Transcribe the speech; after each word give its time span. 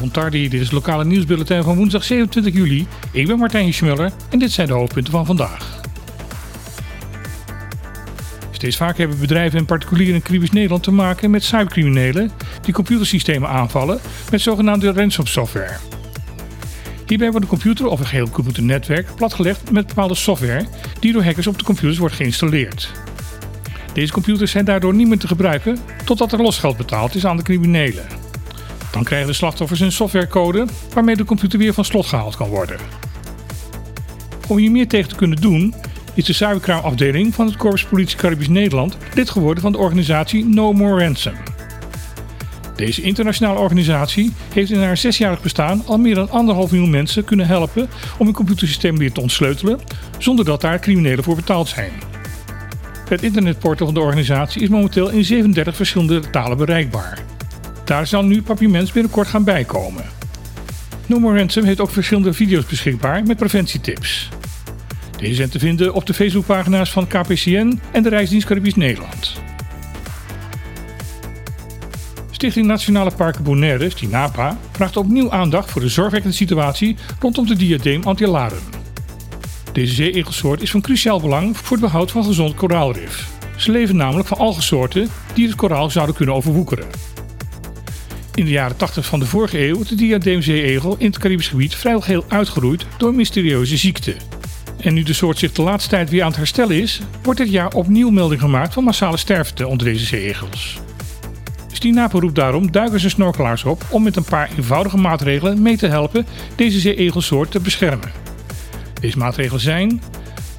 Montardi, 0.00 0.48
dit 0.48 0.60
is 0.60 0.66
het 0.66 0.72
lokale 0.72 1.04
nieuwsbulletin 1.04 1.62
van 1.62 1.76
woensdag 1.76 2.04
27 2.04 2.54
juli. 2.54 2.86
Ik 3.10 3.26
ben 3.26 3.38
Martijn 3.38 3.74
Schmuller 3.74 4.12
en 4.30 4.38
dit 4.38 4.52
zijn 4.52 4.66
de 4.66 4.72
hoofdpunten 4.72 5.12
van 5.12 5.26
vandaag. 5.26 5.80
Steeds 8.50 8.76
vaker 8.76 8.98
hebben 8.98 9.18
bedrijven 9.18 9.58
en 9.58 9.64
particulieren 9.64 10.14
in 10.14 10.22
Caribisch 10.22 10.50
Nederland 10.50 10.82
te 10.82 10.90
maken 10.90 11.30
met 11.30 11.44
cybercriminelen 11.44 12.30
die 12.62 12.74
computersystemen 12.74 13.48
aanvallen 13.48 14.00
met 14.30 14.40
zogenaamde 14.40 14.92
ransom 14.92 15.26
software. 15.26 15.76
Hierbij 17.06 17.30
wordt 17.30 17.44
de 17.44 17.50
computer 17.50 17.86
of 17.86 18.00
een 18.00 18.06
geheel 18.06 18.28
computernetwerk 18.28 19.14
platgelegd 19.16 19.70
met 19.70 19.86
bepaalde 19.86 20.14
software 20.14 20.66
die 21.00 21.12
door 21.12 21.24
hackers 21.24 21.46
op 21.46 21.58
de 21.58 21.64
computers 21.64 21.98
wordt 21.98 22.14
geïnstalleerd. 22.14 22.92
Deze 23.96 24.12
computers 24.12 24.50
zijn 24.50 24.64
daardoor 24.64 24.94
niet 24.94 25.08
meer 25.08 25.18
te 25.18 25.26
gebruiken 25.26 25.78
totdat 26.04 26.32
er 26.32 26.42
losgeld 26.42 26.76
betaald 26.76 27.14
is 27.14 27.26
aan 27.26 27.36
de 27.36 27.42
criminelen. 27.42 28.04
Dan 28.90 29.04
krijgen 29.04 29.28
de 29.28 29.32
slachtoffers 29.32 29.80
een 29.80 29.92
softwarecode 29.92 30.66
waarmee 30.94 31.16
de 31.16 31.24
computer 31.24 31.58
weer 31.58 31.74
van 31.74 31.84
slot 31.84 32.06
gehaald 32.06 32.36
kan 32.36 32.48
worden. 32.48 32.78
Om 34.48 34.56
hier 34.56 34.70
meer 34.70 34.88
tegen 34.88 35.08
te 35.08 35.14
kunnen 35.14 35.40
doen, 35.40 35.74
is 36.14 36.24
de 36.24 36.32
cybercrime 36.32 36.80
afdeling 36.80 37.34
van 37.34 37.46
het 37.46 37.56
Corpus 37.56 37.84
Politie 37.84 38.16
Caribisch 38.16 38.48
Nederland 38.48 38.96
lid 39.14 39.30
geworden 39.30 39.62
van 39.62 39.72
de 39.72 39.78
organisatie 39.78 40.44
No 40.44 40.72
More 40.72 41.04
Ransom. 41.04 41.34
Deze 42.74 43.02
internationale 43.02 43.58
organisatie 43.58 44.32
heeft 44.52 44.70
in 44.70 44.82
haar 44.82 44.96
zesjarig 44.96 45.42
bestaan 45.42 45.82
al 45.86 45.98
meer 45.98 46.14
dan 46.14 46.30
anderhalf 46.30 46.70
miljoen 46.70 46.90
mensen 46.90 47.24
kunnen 47.24 47.46
helpen 47.46 47.88
om 48.18 48.26
hun 48.26 48.34
computersysteem 48.34 48.98
weer 48.98 49.12
te 49.12 49.20
ontsleutelen, 49.20 49.80
zonder 50.18 50.44
dat 50.44 50.60
daar 50.60 50.78
criminelen 50.78 51.24
voor 51.24 51.36
betaald 51.36 51.68
zijn. 51.68 51.92
Het 53.08 53.22
internetportal 53.22 53.86
van 53.86 53.94
de 53.94 54.00
organisatie 54.00 54.62
is 54.62 54.68
momenteel 54.68 55.08
in 55.08 55.24
37 55.24 55.76
verschillende 55.76 56.30
talen 56.30 56.56
bereikbaar. 56.56 57.18
Daar 57.84 58.06
zal 58.06 58.24
nu 58.24 58.42
Papiermens 58.42 58.92
binnenkort 58.92 59.28
gaan 59.28 59.44
bijkomen. 59.44 60.04
No 61.06 61.34
Ransom 61.34 61.64
heeft 61.64 61.80
ook 61.80 61.90
verschillende 61.90 62.32
video's 62.32 62.66
beschikbaar 62.66 63.22
met 63.22 63.36
preventietips. 63.36 64.28
Deze 65.18 65.34
zijn 65.34 65.48
te 65.48 65.58
vinden 65.58 65.94
op 65.94 66.06
de 66.06 66.14
Facebookpagina's 66.14 66.90
van 66.90 67.06
KPCN 67.06 67.80
en 67.90 68.02
de 68.02 68.08
Reisdienst 68.08 68.46
Caribisch 68.46 68.74
Nederland. 68.74 69.40
Stichting 72.30 72.66
Nationale 72.66 73.10
Parken 73.16 73.42
Bonaire, 73.42 73.90
Stinapa, 73.90 74.58
vraagt 74.72 74.96
opnieuw 74.96 75.30
aandacht 75.30 75.70
voor 75.70 75.80
de 75.80 75.88
zorgwekkende 75.88 76.36
situatie 76.36 76.96
rondom 77.20 77.46
de 77.46 77.56
diadeem 77.56 78.02
antillarum. 78.04 78.75
Deze 79.76 79.94
zeeegelsoort 79.94 80.62
is 80.62 80.70
van 80.70 80.80
cruciaal 80.80 81.20
belang 81.20 81.56
voor 81.56 81.76
het 81.76 81.86
behoud 81.86 82.10
van 82.10 82.24
gezond 82.24 82.54
koraalrif. 82.54 83.28
Ze 83.56 83.70
leven 83.70 83.96
namelijk 83.96 84.28
van 84.28 84.38
algensoorten 84.38 85.08
die 85.34 85.46
het 85.46 85.56
koraal 85.56 85.90
zouden 85.90 86.14
kunnen 86.14 86.34
overwoekeren. 86.34 86.86
In 88.34 88.44
de 88.44 88.50
jaren 88.50 88.76
80 88.76 89.06
van 89.06 89.18
de 89.18 89.26
vorige 89.26 89.66
eeuw 89.66 89.80
is 89.80 89.88
de 89.88 89.94
diadeemzeeegel 89.94 90.96
in 90.98 91.06
het 91.06 91.18
Caribisch 91.18 91.48
gebied 91.48 91.74
vrijwel 91.74 92.04
heel 92.04 92.24
uitgeroeid 92.28 92.86
door 92.98 93.14
mysterieuze 93.14 93.76
ziekte. 93.76 94.16
En 94.80 94.94
nu 94.94 95.02
de 95.02 95.12
soort 95.12 95.38
zich 95.38 95.52
de 95.52 95.62
laatste 95.62 95.90
tijd 95.90 96.10
weer 96.10 96.22
aan 96.22 96.28
het 96.28 96.36
herstellen 96.36 96.80
is, 96.80 97.00
wordt 97.22 97.40
dit 97.40 97.50
jaar 97.50 97.72
opnieuw 97.72 98.10
melding 98.10 98.40
gemaakt 98.40 98.74
van 98.74 98.84
massale 98.84 99.16
sterfte 99.16 99.66
onder 99.66 99.86
deze 99.86 100.04
zeeegels. 100.04 100.78
Stinapo 101.72 102.18
roept 102.18 102.34
daarom 102.34 102.72
duikers 102.72 103.04
en 103.04 103.10
snorkelaars 103.10 103.64
op 103.64 103.84
om 103.90 104.02
met 104.02 104.16
een 104.16 104.24
paar 104.24 104.50
eenvoudige 104.56 104.96
maatregelen 104.96 105.62
mee 105.62 105.76
te 105.76 105.86
helpen 105.86 106.26
deze 106.54 106.80
zeeegelsoort 106.80 107.50
te 107.50 107.60
beschermen. 107.60 108.25
Deze 109.06 109.18
maatregelen 109.18 109.60
zijn: 109.60 110.02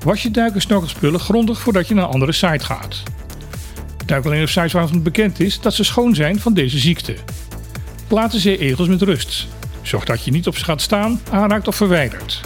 was 0.04 0.22
je 0.22 0.32
duik- 0.32 0.54
en 0.54 0.62
snorkelspullen 0.62 1.20
grondig 1.20 1.60
voordat 1.60 1.88
je 1.88 1.94
naar 1.94 2.04
een 2.04 2.10
andere 2.10 2.32
site 2.32 2.66
gaat. 2.66 3.04
Duik 4.06 4.26
alleen 4.26 4.42
op 4.42 4.50
sites 4.50 4.72
waarvan 4.72 4.94
het 4.94 5.04
bekend 5.04 5.40
is 5.40 5.60
dat 5.60 5.74
ze 5.74 5.84
schoon 5.84 6.16
zijn 6.16 6.40
van 6.40 6.54
deze 6.54 6.78
ziekte. 6.78 7.16
Laat 8.08 8.32
de 8.32 8.40
zeeegels 8.40 8.88
met 8.88 9.02
rust. 9.02 9.48
Zorg 9.82 10.06
dat 10.06 10.24
je 10.24 10.32
niet 10.32 10.48
op 10.48 10.58
ze 10.58 10.64
gaat 10.64 10.82
staan, 10.82 11.22
aanraakt 11.32 11.68
of 11.68 11.76
verwijdert. 11.76 12.42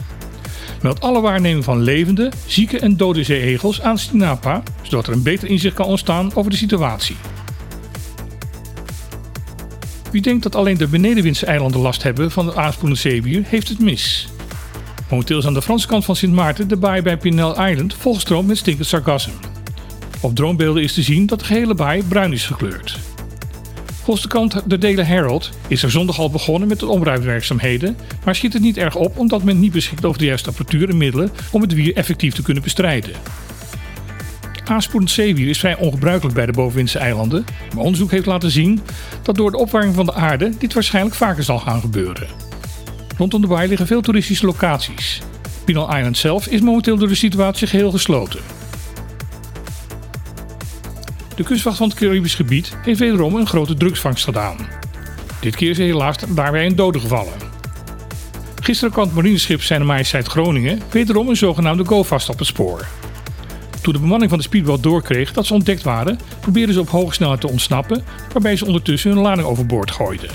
Meld 0.82 1.02
alle 1.02 1.22
waarnemingen 1.22 1.64
van 1.64 1.82
levende, 1.82 2.31
zieke 2.46 2.80
en 2.80 2.98
dode 2.98 3.24
zeeegels 3.24 3.81
aan 3.81 3.98
Stinapa, 3.98 4.64
zodat 4.81 5.08
er 5.08 5.14
een 5.14 5.24
beter 5.24 5.48
inzicht 5.48 5.75
kan 5.75 5.86
ontstaan 5.86 6.36
over 6.36 6.52
de 6.52 6.58
situatie. 6.58 7.16
Wie 10.12 10.22
denkt 10.22 10.44
dat 10.44 10.56
alleen 10.56 10.78
de 10.78 10.88
benedenwindse 10.88 11.46
eilanden 11.46 11.81
last 11.81 12.04
hebben 12.04 12.31
van 12.31 12.46
het 12.46 12.56
aanspoelende 12.56 13.02
zeewier, 13.02 13.44
heeft 13.46 13.68
het 13.68 13.80
mis. 13.80 14.31
Momenteel 15.12 15.38
is 15.38 15.46
aan 15.46 15.54
de 15.54 15.62
Franse 15.62 15.88
kant 15.88 16.06
van 16.06 16.16
Sint 16.16 16.34
Maarten 16.34 16.68
de 16.68 16.78
baai 16.78 17.02
bij 17.02 17.18
Pinel 17.18 17.68
Island 17.68 17.94
volgestroomd 17.94 18.48
met 18.48 18.58
stinkend 18.58 18.88
sargassum. 18.88 19.34
Op 20.22 20.36
droombeelden 20.36 20.84
is 20.84 20.94
te 20.94 21.02
zien 21.02 21.26
dat 21.26 21.40
de 21.40 21.46
gehele 21.46 21.74
baai 21.74 22.04
bruin 22.04 22.34
is 22.34 22.46
gekleurd. 22.46 23.00
Volgens 24.04 24.22
de 24.22 24.28
krant 24.28 24.64
The 24.68 24.78
Daily 24.78 25.04
Herald 25.04 25.50
is 25.68 25.84
er 25.84 25.92
zondag 25.92 26.20
al 26.20 26.30
begonnen 26.30 26.68
met 26.68 26.80
de 26.80 26.88
omruimwerkzaamheden, 26.88 27.98
maar 28.26 28.36
schiet 28.36 28.54
het 28.54 28.62
niet 28.62 28.78
erg 28.78 28.96
op 28.96 29.18
omdat 29.18 29.44
men 29.44 29.60
niet 29.60 29.72
beschikt 29.72 30.06
over 30.06 30.20
de 30.20 30.26
juiste 30.26 30.50
apparatuur 30.50 30.90
en 30.90 30.98
middelen 30.98 31.32
om 31.52 31.62
het 31.62 31.74
wier 31.74 31.96
effectief 31.96 32.34
te 32.34 32.42
kunnen 32.42 32.64
bestrijden. 32.64 33.14
Aanspoelend 34.66 35.12
zeewier 35.12 35.50
is 35.50 35.60
vrij 35.60 35.78
ongebruikelijk 35.78 36.36
bij 36.36 36.46
de 36.46 36.52
bovenwindse 36.52 37.00
eilanden, 37.00 37.46
maar 37.76 37.84
onderzoek 37.84 38.12
heeft 38.12 38.26
laten 38.26 38.52
zien 38.52 38.82
dat 39.24 39.36
door 39.36 39.52
de 39.52 39.58
opwarming 39.58 39.96
van 39.96 40.06
de 40.06 40.14
aarde 40.14 40.52
dit 40.58 40.74
waarschijnlijk 40.74 41.16
vaker 41.16 41.44
zal 41.44 41.60
gaan 41.60 41.82
gebeuren. 41.82 42.50
Rondom 43.22 43.42
de 43.42 43.48
baai 43.48 43.68
liggen 43.68 43.88
veel 43.88 44.02
toeristische 44.02 44.46
locaties. 44.46 45.22
Pinal 45.66 45.96
Island 45.96 46.18
zelf 46.18 46.48
is 46.48 46.62
momenteel 46.62 46.98
door 46.98 47.08
de 47.08 47.16
situatie 47.16 47.68
geheel 47.68 47.92
gesloten. 47.92 48.40
De 51.36 51.44
kustwacht 51.44 51.78
van 51.78 51.90
het 51.90 51.98
Caribisch 51.98 52.36
gebied 52.36 52.78
heeft 52.81 53.00
wederom 53.00 53.36
een 53.36 53.48
grote 53.48 53.74
drugsvangst 53.74 54.24
gedaan. 54.24 54.58
Dit 55.40 55.56
keer 55.56 55.70
is 55.70 55.78
helaas 55.78 56.18
daarbij 56.30 56.66
een 56.66 56.76
dode 56.76 57.00
gevallen. 57.00 57.34
Gisteren 58.62 58.94
kwam 58.94 59.06
het 59.06 59.16
marineschip 59.16 59.62
Zijn 59.62 59.86
Majesteit 59.86 60.28
Groningen 60.28 60.81
wederom 60.92 61.30
een 61.30 61.38
zogenaamde 61.38 61.86
go-vast 61.86 62.30
op 62.30 62.38
het 62.38 62.48
spoor. 62.48 62.88
Toen 63.81 63.94
de 63.94 64.00
bemanning 64.00 64.30
van 64.30 64.40
de 64.40 64.46
speedboot 64.46 64.84
doorkreeg 64.84 65.34
dat 65.34 65.46
ze 65.46 65.54
ontdekt 65.54 65.84
waren, 65.84 66.20
probeerden 66.40 66.74
ze 66.74 66.81
op 66.81 66.90
hoge 66.90 67.14
snelheid 67.14 67.42
te 67.42 67.50
ontsnappen, 67.50 68.04
waarbij 68.34 68.56
ze 68.56 68.66
ondertussen 68.66 69.12
hun 69.12 69.22
lading 69.22 69.48
overboord 69.48 69.92
gooiden. 69.92 70.30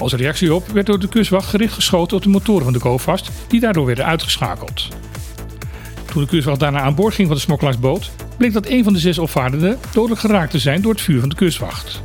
Als 0.00 0.12
reactie 0.12 0.54
op 0.54 0.66
werd 0.68 0.86
door 0.86 0.98
de 0.98 1.08
kustwacht 1.08 1.48
gericht 1.48 1.72
geschoten 1.72 2.16
op 2.16 2.22
de 2.22 2.28
motoren 2.28 2.64
van 2.64 2.72
de 2.72 2.80
GoFast, 2.80 3.30
die 3.48 3.60
daardoor 3.60 3.86
werden 3.86 4.04
uitgeschakeld. 4.04 4.88
Toen 6.04 6.22
de 6.22 6.28
kustwacht 6.28 6.60
daarna 6.60 6.80
aan 6.80 6.94
boord 6.94 7.14
ging 7.14 7.28
van 7.28 7.36
de 7.36 7.42
smokkelaarsboot, 7.42 8.10
bleek 8.36 8.52
dat 8.52 8.66
een 8.66 8.84
van 8.84 8.92
de 8.92 8.98
zes 8.98 9.18
opvarenden 9.18 9.78
dodelijk 9.92 10.20
geraakt 10.20 10.50
te 10.50 10.58
zijn 10.58 10.82
door 10.82 10.92
het 10.92 11.00
vuur 11.00 11.20
van 11.20 11.28
de 11.28 11.34
kustwacht. 11.34 12.02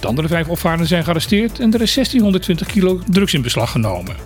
De 0.00 0.06
andere 0.06 0.28
vijf 0.28 0.48
opvarenden 0.48 0.86
zijn 0.86 1.02
gearresteerd 1.02 1.60
en 1.60 1.74
er 1.74 1.80
is 1.80 1.94
1620 1.94 2.66
kilo 2.66 3.00
drugs 3.06 3.34
in 3.34 3.42
beslag 3.42 3.70
genomen. 3.70 4.16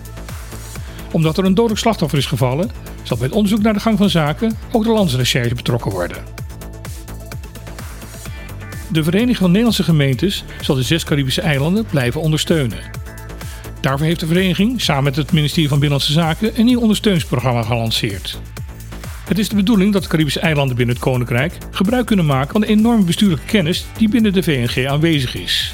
Omdat 1.11 1.37
er 1.37 1.45
een 1.45 1.53
dodelijk 1.53 1.79
slachtoffer 1.79 2.17
is 2.17 2.25
gevallen, 2.25 2.71
zal 3.03 3.17
bij 3.17 3.25
het 3.27 3.35
onderzoek 3.35 3.61
naar 3.61 3.73
de 3.73 3.79
gang 3.79 3.97
van 3.97 4.09
zaken 4.09 4.57
ook 4.71 4.83
de 4.83 4.89
landsrecherche 4.89 5.55
betrokken 5.55 5.91
worden. 5.91 6.44
De 8.95 9.03
Vereniging 9.03 9.37
van 9.37 9.47
Nederlandse 9.47 9.83
Gemeentes 9.83 10.43
zal 10.61 10.75
de 10.75 10.83
zes 10.83 11.03
Caribische 11.03 11.41
eilanden 11.41 11.85
blijven 11.85 12.21
ondersteunen. 12.21 12.77
Daarvoor 13.81 14.05
heeft 14.05 14.19
de 14.19 14.27
vereniging 14.27 14.81
samen 14.81 15.03
met 15.03 15.15
het 15.15 15.31
ministerie 15.31 15.69
van 15.69 15.79
Binnenlandse 15.79 16.19
Zaken 16.19 16.59
een 16.59 16.65
nieuw 16.65 16.79
ondersteuningsprogramma 16.79 17.61
gelanceerd. 17.63 18.39
Het 19.27 19.39
is 19.39 19.49
de 19.49 19.55
bedoeling 19.55 19.93
dat 19.93 20.03
de 20.03 20.09
Caribische 20.09 20.39
eilanden 20.39 20.75
binnen 20.75 20.95
het 20.95 21.03
Koninkrijk 21.03 21.57
gebruik 21.71 22.05
kunnen 22.05 22.25
maken 22.25 22.51
van 22.51 22.61
de 22.61 22.67
enorme 22.67 23.03
bestuurlijke 23.03 23.45
kennis 23.45 23.85
die 23.97 24.09
binnen 24.09 24.33
de 24.33 24.43
VNG 24.43 24.87
aanwezig 24.87 25.35
is. 25.35 25.73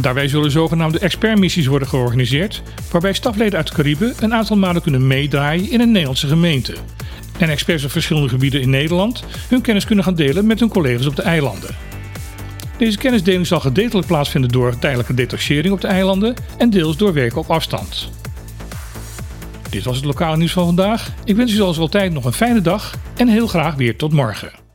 Daarbij 0.00 0.28
zullen 0.28 0.50
zogenaamde 0.50 0.98
expertmissies 0.98 1.66
worden 1.66 1.88
georganiseerd, 1.88 2.62
waarbij 2.90 3.12
stafleden 3.12 3.58
uit 3.58 3.68
de 3.68 3.74
Cariben 3.74 4.14
een 4.20 4.34
aantal 4.34 4.56
maanden 4.56 4.82
kunnen 4.82 5.06
meedraaien 5.06 5.70
in 5.70 5.80
een 5.80 5.90
Nederlandse 5.90 6.26
gemeente. 6.26 6.74
En 7.38 7.48
experts 7.48 7.84
op 7.84 7.90
verschillende 7.90 8.28
gebieden 8.28 8.60
in 8.60 8.70
Nederland 8.70 9.24
hun 9.48 9.60
kennis 9.60 9.84
kunnen 9.84 10.04
gaan 10.04 10.14
delen 10.14 10.46
met 10.46 10.60
hun 10.60 10.68
collega's 10.68 11.06
op 11.06 11.16
de 11.16 11.22
eilanden. 11.22 11.87
Deze 12.78 12.98
kennisdeling 12.98 13.46
zal 13.46 13.60
gedeeltelijk 13.60 14.06
plaatsvinden 14.06 14.50
door 14.50 14.78
tijdelijke 14.78 15.14
detachering 15.14 15.74
op 15.74 15.80
de 15.80 15.86
eilanden 15.86 16.34
en 16.58 16.70
deels 16.70 16.96
door 16.96 17.12
werken 17.12 17.38
op 17.38 17.50
afstand. 17.50 18.10
Dit 19.70 19.84
was 19.84 19.96
het 19.96 20.04
lokale 20.04 20.36
nieuws 20.36 20.52
van 20.52 20.64
vandaag. 20.64 21.12
Ik 21.24 21.36
wens 21.36 21.52
u 21.52 21.54
zoals 21.54 21.78
altijd 21.78 22.12
nog 22.12 22.24
een 22.24 22.32
fijne 22.32 22.60
dag 22.60 22.94
en 23.16 23.28
heel 23.28 23.46
graag 23.46 23.74
weer 23.74 23.96
tot 23.96 24.12
morgen. 24.12 24.67